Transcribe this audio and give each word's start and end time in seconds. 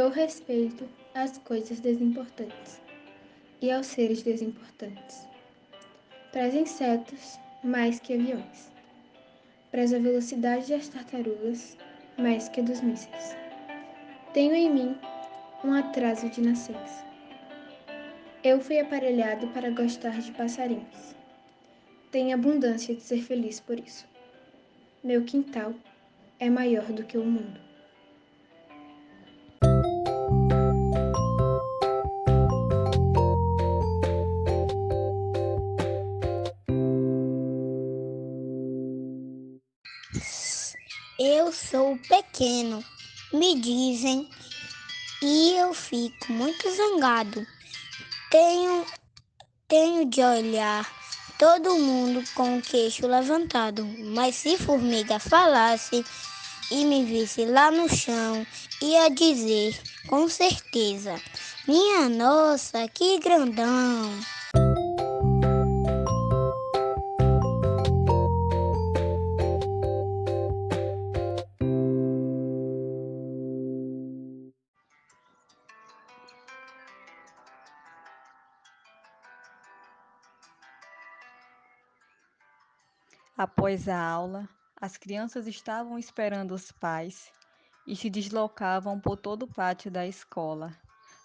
Dou 0.00 0.08
respeito 0.08 0.88
às 1.14 1.36
coisas 1.36 1.78
desimportantes 1.78 2.80
e 3.60 3.70
aos 3.70 3.84
seres 3.84 4.22
desimportantes. 4.22 5.28
Prezo 6.32 6.56
insetos 6.56 7.38
mais 7.62 8.00
que 8.00 8.14
aviões. 8.14 8.72
Prezo 9.70 9.96
a 9.96 9.98
velocidade 9.98 10.70
das 10.70 10.88
tartarugas 10.88 11.76
mais 12.16 12.48
que 12.48 12.62
dos 12.62 12.80
mísseis. 12.80 13.36
Tenho 14.32 14.54
em 14.54 14.72
mim 14.72 14.96
um 15.62 15.74
atraso 15.74 16.30
de 16.30 16.40
nascença. 16.40 17.04
Eu 18.42 18.58
fui 18.58 18.80
aparelhado 18.80 19.48
para 19.48 19.68
gostar 19.68 20.18
de 20.18 20.32
passarinhos. 20.32 21.14
Tenho 22.10 22.34
abundância 22.34 22.94
de 22.94 23.02
ser 23.02 23.20
feliz 23.20 23.60
por 23.60 23.78
isso. 23.78 24.08
Meu 25.04 25.24
quintal 25.26 25.74
é 26.38 26.48
maior 26.48 26.86
do 26.86 27.04
que 27.04 27.18
o 27.18 27.22
mundo. 27.22 27.69
Eu 41.22 41.52
sou 41.52 41.98
pequeno, 42.08 42.82
me 43.30 43.60
dizem, 43.60 44.26
e 45.20 45.52
eu 45.52 45.74
fico 45.74 46.32
muito 46.32 46.74
zangado. 46.74 47.46
Tenho, 48.30 48.86
tenho 49.68 50.06
de 50.06 50.22
olhar 50.22 50.90
todo 51.38 51.76
mundo 51.76 52.24
com 52.34 52.56
o 52.56 52.62
queixo 52.62 53.06
levantado, 53.06 53.84
mas 54.14 54.34
se 54.34 54.56
formiga 54.56 55.18
falasse 55.18 56.02
e 56.70 56.86
me 56.86 57.04
visse 57.04 57.44
lá 57.44 57.70
no 57.70 57.86
chão, 57.86 58.46
ia 58.80 59.10
dizer 59.10 59.78
com 60.06 60.26
certeza: 60.26 61.20
Minha 61.68 62.08
nossa, 62.08 62.88
que 62.88 63.18
grandão! 63.18 64.39
Após 83.42 83.88
a 83.88 83.98
aula, 83.98 84.46
as 84.78 84.98
crianças 84.98 85.46
estavam 85.46 85.98
esperando 85.98 86.52
os 86.52 86.70
pais 86.70 87.32
e 87.86 87.96
se 87.96 88.10
deslocavam 88.10 89.00
por 89.00 89.16
todo 89.16 89.44
o 89.44 89.48
pátio 89.48 89.90
da 89.90 90.06
escola. 90.06 90.76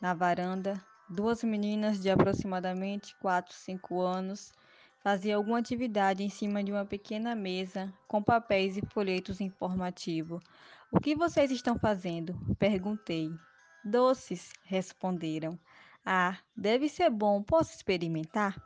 Na 0.00 0.14
varanda, 0.14 0.82
duas 1.06 1.44
meninas 1.44 2.00
de 2.00 2.08
aproximadamente 2.08 3.14
4, 3.16 3.54
5 3.54 4.00
anos 4.00 4.54
faziam 5.02 5.36
alguma 5.36 5.58
atividade 5.58 6.22
em 6.22 6.30
cima 6.30 6.64
de 6.64 6.72
uma 6.72 6.86
pequena 6.86 7.34
mesa 7.34 7.92
com 8.08 8.22
papéis 8.22 8.78
e 8.78 8.86
folhetos 8.86 9.38
informativos. 9.38 10.42
O 10.90 10.98
que 10.98 11.14
vocês 11.14 11.50
estão 11.50 11.78
fazendo? 11.78 12.34
Perguntei. 12.58 13.30
Doces, 13.84 14.50
responderam. 14.64 15.58
Ah, 16.06 16.38
deve 16.56 16.88
ser 16.88 17.10
bom. 17.10 17.42
Posso 17.42 17.74
experimentar? 17.74 18.56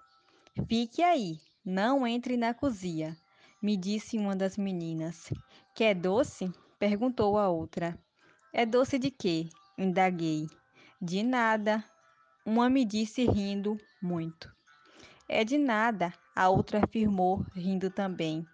Fique 0.68 1.02
aí, 1.02 1.40
não 1.64 2.06
entre 2.06 2.36
na 2.36 2.54
cozinha 2.54 3.18
me 3.62 3.76
disse 3.76 4.18
uma 4.18 4.34
das 4.34 4.58
meninas. 4.58 5.32
Que 5.74 5.84
é 5.84 5.94
doce? 5.94 6.52
perguntou 6.78 7.38
a 7.38 7.48
outra. 7.48 7.96
É 8.52 8.66
doce 8.66 8.98
de 8.98 9.10
quê? 9.10 9.48
indaguei. 9.78 10.48
De 11.00 11.22
nada. 11.22 11.84
Uma 12.44 12.68
me 12.68 12.84
disse 12.84 13.24
rindo 13.24 13.78
muito. 14.02 14.52
É 15.28 15.44
de 15.44 15.56
nada, 15.56 16.12
a 16.34 16.48
outra 16.48 16.82
afirmou, 16.82 17.46
rindo 17.54 17.88
também. 17.88 18.44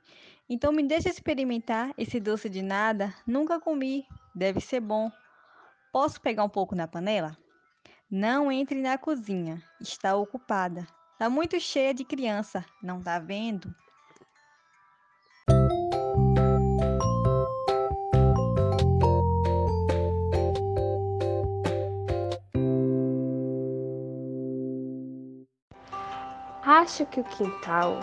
Então 0.48 0.72
me 0.72 0.82
deixa 0.82 1.08
experimentar 1.08 1.92
esse 1.96 2.20
doce 2.20 2.48
de 2.48 2.60
nada? 2.60 3.14
Nunca 3.26 3.58
comi. 3.58 4.06
Deve 4.34 4.60
ser 4.60 4.80
bom. 4.80 5.10
Posso 5.90 6.20
pegar 6.20 6.44
um 6.44 6.48
pouco 6.48 6.74
na 6.74 6.86
panela? 6.86 7.36
Não 8.10 8.52
entre 8.52 8.80
na 8.80 8.96
cozinha, 8.96 9.62
está 9.80 10.14
ocupada. 10.14 10.86
Está 11.12 11.28
muito 11.28 11.58
cheia 11.58 11.92
de 11.92 12.04
criança, 12.04 12.64
não 12.82 12.98
está 12.98 13.18
vendo? 13.18 13.74
Acho 26.68 27.06
que 27.06 27.20
o 27.20 27.24
quintal 27.24 27.98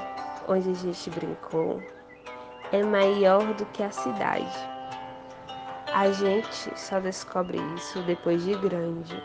onde 0.47 0.71
a 0.71 0.73
gente 0.73 1.11
brincou 1.11 1.83
é 2.71 2.81
maior 2.81 3.53
do 3.53 3.63
que 3.67 3.83
a 3.83 3.91
cidade. 3.91 4.57
A 5.93 6.11
gente 6.11 6.71
só 6.75 6.99
descobre 6.99 7.59
isso 7.75 8.01
depois 8.01 8.43
de 8.43 8.55
grande. 8.55 9.23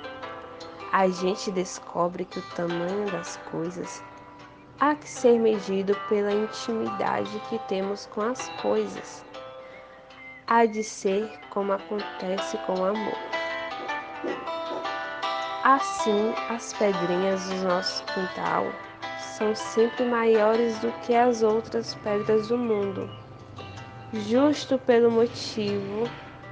A 0.93 1.09
gente 1.09 1.51
descobre 1.53 2.27
que 2.27 2.39
o 2.39 2.51
tamanho 2.51 3.11
das 3.11 3.39
coisas 3.51 4.05
há 4.79 4.95
que 4.95 5.09
ser 5.09 5.39
medido 5.39 5.97
pela 6.11 6.33
intimidade 6.33 7.41
que 7.49 7.59
temos 7.61 8.05
com 8.09 8.21
as 8.21 8.47
coisas. 8.61 9.25
Há 10.49 10.67
de 10.67 10.85
ser 10.85 11.41
como 11.49 11.73
acontece 11.73 12.59
com 12.67 12.75
o 12.75 12.85
amor. 12.85 13.19
Assim, 15.65 16.35
as 16.51 16.75
pedrinhas 16.75 17.49
do 17.49 17.57
nosso 17.65 18.05
quintal 18.05 18.67
são 19.41 19.55
sempre 19.55 20.05
maiores 20.05 20.79
do 20.81 20.93
que 21.01 21.15
as 21.15 21.43
outras 21.43 21.95
pedras 21.95 22.49
do 22.49 22.59
mundo, 22.59 23.09
justo 24.13 24.79
pelo 24.79 25.11
motivo 25.11 26.05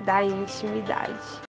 da 0.06 0.24
intimidade. 0.24 1.47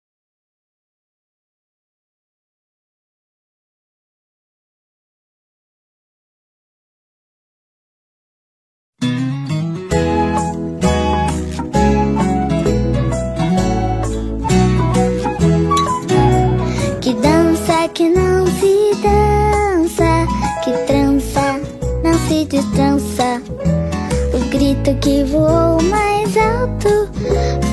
Que 25.00 25.24
voou 25.24 25.82
mais 25.82 26.36
alto 26.36 27.08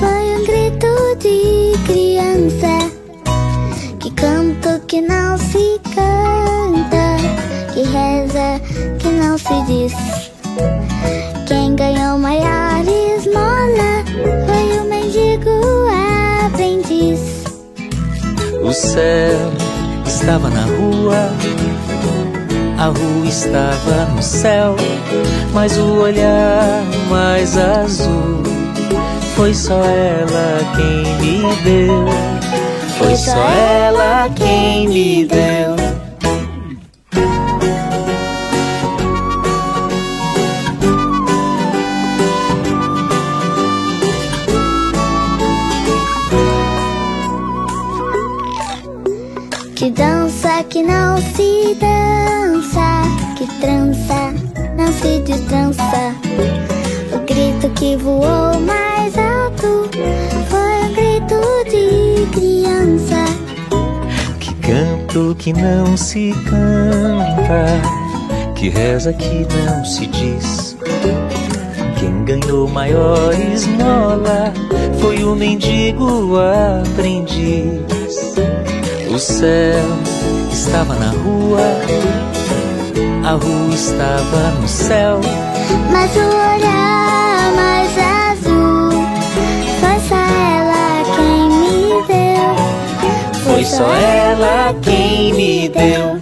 foi 0.00 0.36
um 0.36 0.44
grito 0.44 1.16
de 1.18 1.72
criança. 1.86 2.90
Que 3.98 4.10
canto 4.10 4.80
que 4.86 5.00
não 5.00 5.36
se 5.38 5.80
canta, 5.94 7.16
que 7.72 7.82
reza 7.82 8.60
que 8.98 9.08
não 9.08 9.36
se 9.38 9.62
diz. 9.66 9.94
Quem 11.46 11.74
ganhou 11.74 12.18
maior 12.18 12.82
esmola 12.84 14.04
foi 14.46 14.78
o 14.78 14.84
mendigo 14.88 15.50
aprendiz. 16.46 17.44
O 18.62 18.72
céu 18.72 19.52
estava 20.06 20.48
na 20.50 20.62
rua, 20.62 21.30
a 22.86 22.88
rua 22.88 23.26
estava 23.26 24.04
no 24.14 24.22
céu, 24.22 24.76
mas 25.52 25.76
o 25.76 26.02
olhar 26.02 26.84
mais 27.10 27.56
azul 27.58 28.44
foi 29.34 29.52
só 29.52 29.82
ela 29.82 30.60
quem 30.76 31.16
me 31.16 31.56
deu. 31.64 32.04
Foi 32.96 33.16
só 33.16 33.36
ela 33.36 34.28
quem 34.36 34.88
me 34.88 35.24
deu. 35.24 35.75
Que 49.76 49.90
dança 49.90 50.64
que 50.70 50.82
não 50.82 51.18
se 51.18 51.76
dança, 51.78 53.02
que 53.36 53.46
trança 53.60 54.32
não 54.74 54.90
se 54.90 55.20
destrança. 55.20 56.14
O 57.12 57.18
grito 57.26 57.68
que 57.78 57.94
voou 57.94 58.58
mais 58.58 59.14
alto 59.18 59.90
foi 60.48 60.80
um 60.82 60.94
grito 60.94 61.36
de 61.70 62.26
criança. 62.32 63.22
Que 64.40 64.54
canto 64.54 65.36
que 65.38 65.52
não 65.52 65.94
se 65.94 66.32
canta, 66.48 67.66
que 68.54 68.70
reza 68.70 69.12
que 69.12 69.46
não 69.62 69.84
se 69.84 70.06
diz. 70.06 70.74
Quem 72.00 72.24
ganhou 72.24 72.66
maior 72.66 73.30
esmola 73.34 74.54
foi 75.02 75.22
o 75.22 75.36
mendigo 75.36 76.38
aprendiz. 76.38 77.84
O 79.16 79.18
céu 79.18 79.82
estava 80.52 80.94
na 80.94 81.08
rua, 81.08 81.62
a 83.26 83.30
rua 83.30 83.74
estava 83.74 84.50
no 84.60 84.68
céu. 84.68 85.20
Mas 85.90 86.14
o 86.14 86.20
olhar 86.20 87.50
mais 87.56 87.96
azul 87.96 88.90
foi 89.80 89.98
só 90.06 90.16
ela 90.16 91.02
quem 91.16 91.48
me 91.48 92.02
deu. 92.06 93.42
Foi 93.42 93.64
só 93.64 93.90
ela 93.94 94.74
quem 94.82 95.32
me 95.32 95.70
deu. 95.70 96.18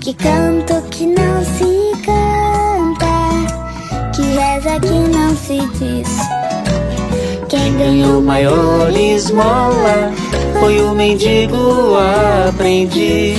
Que 0.00 0.12
canto 0.12 0.82
que 0.90 1.06
não 1.06 1.42
se 1.42 1.92
canta, 2.04 3.06
que 4.14 4.20
reza 4.20 4.78
que 4.80 5.16
não 5.16 5.34
se 5.34 5.66
diz. 5.78 6.08
Quem 7.48 7.70
Ganhou 7.78 8.20
maior 8.20 8.90
esmola, 8.94 10.12
foi 10.60 10.78
o 10.82 10.94
mendigo 10.94 11.96
aprendiz. 12.46 13.38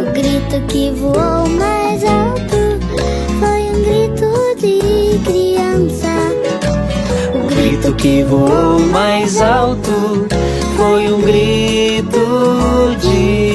O 0.00 0.10
grito 0.12 0.66
que 0.68 0.90
voou 0.92 1.46
mais 1.50 2.02
alto 2.04 2.80
foi 3.38 3.60
um 3.70 3.82
grito 3.84 4.26
de 4.58 5.18
criança. 5.24 6.08
O 7.34 7.46
grito 7.54 7.94
que 7.94 8.24
voou 8.24 8.80
mais 8.90 9.40
alto 9.40 10.26
foi 10.76 11.12
um 11.12 11.20
grito 11.20 12.96
de 12.98 13.51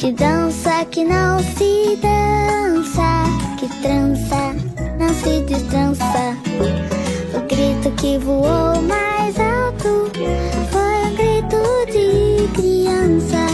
Que 0.00 0.12
dança 0.12 0.82
que 0.86 1.04
não 1.04 1.38
se 1.40 1.98
dança, 2.00 3.24
que 3.58 3.68
trança 3.82 4.56
não 4.98 5.12
se 5.12 5.42
destrança. 5.42 6.38
O 7.34 7.40
grito 7.46 7.90
que 8.00 8.16
voou 8.16 8.80
mais 8.80 9.38
alto 9.38 10.10
foi 10.70 11.04
um 11.04 11.14
grito 11.16 11.58
de 11.92 12.48
criança. 12.54 13.46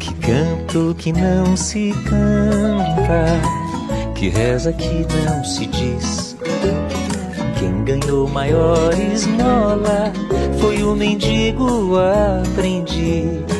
Que 0.00 0.12
canto 0.14 0.96
que 0.98 1.12
não 1.12 1.56
se 1.56 1.94
canta, 2.10 3.40
que 4.16 4.30
reza 4.30 4.72
que 4.72 5.06
não 5.24 5.44
se 5.44 5.66
diz. 5.66 6.36
Quem 7.60 7.84
ganhou 7.84 8.28
maior 8.28 8.92
esmola 8.92 10.12
foi 10.60 10.82
o 10.82 10.96
mendigo 10.96 11.96
aprendiz. 11.96 13.57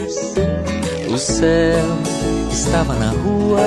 O 1.11 1.17
céu 1.17 1.87
estava 2.53 2.95
na 2.95 3.11
rua. 3.11 3.61